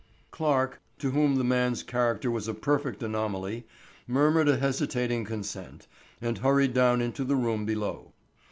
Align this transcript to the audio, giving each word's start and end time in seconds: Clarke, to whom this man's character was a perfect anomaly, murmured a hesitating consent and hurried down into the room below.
Clarke, 0.31 0.81
to 0.97 1.11
whom 1.11 1.35
this 1.35 1.45
man's 1.45 1.83
character 1.83 2.31
was 2.31 2.47
a 2.47 2.55
perfect 2.55 3.03
anomaly, 3.03 3.67
murmured 4.07 4.49
a 4.49 4.57
hesitating 4.57 5.25
consent 5.25 5.85
and 6.19 6.39
hurried 6.39 6.73
down 6.73 7.01
into 7.01 7.23
the 7.23 7.35
room 7.35 7.67
below. 7.67 8.11